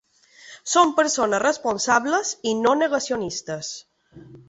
[0.71, 3.75] Som persones responsables i no negacionistes.